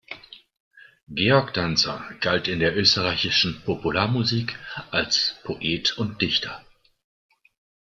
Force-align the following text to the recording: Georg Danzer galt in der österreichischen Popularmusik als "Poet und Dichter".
Georg 1.09 1.53
Danzer 1.53 2.03
galt 2.21 2.47
in 2.47 2.57
der 2.59 2.75
österreichischen 2.75 3.61
Popularmusik 3.63 4.57
als 4.89 5.35
"Poet 5.43 5.95
und 5.99 6.19
Dichter". 6.23 6.65